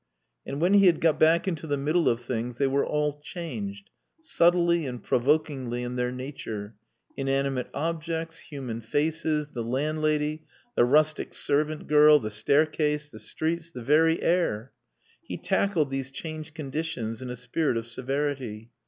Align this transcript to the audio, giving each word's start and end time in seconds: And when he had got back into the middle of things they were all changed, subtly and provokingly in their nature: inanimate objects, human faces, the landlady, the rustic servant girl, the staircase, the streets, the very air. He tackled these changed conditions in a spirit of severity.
And 0.47 0.59
when 0.59 0.73
he 0.73 0.87
had 0.87 0.99
got 0.99 1.19
back 1.19 1.47
into 1.47 1.67
the 1.67 1.77
middle 1.77 2.09
of 2.09 2.21
things 2.21 2.57
they 2.57 2.65
were 2.65 2.83
all 2.83 3.21
changed, 3.21 3.91
subtly 4.19 4.83
and 4.87 5.03
provokingly 5.03 5.83
in 5.83 5.95
their 5.95 6.11
nature: 6.11 6.73
inanimate 7.15 7.69
objects, 7.71 8.39
human 8.39 8.81
faces, 8.81 9.49
the 9.49 9.61
landlady, 9.63 10.47
the 10.73 10.85
rustic 10.85 11.35
servant 11.35 11.85
girl, 11.87 12.17
the 12.17 12.31
staircase, 12.31 13.11
the 13.11 13.19
streets, 13.19 13.69
the 13.69 13.83
very 13.83 14.19
air. 14.23 14.71
He 15.21 15.37
tackled 15.37 15.91
these 15.91 16.09
changed 16.09 16.55
conditions 16.55 17.21
in 17.21 17.29
a 17.29 17.35
spirit 17.35 17.77
of 17.77 17.85
severity. 17.85 18.71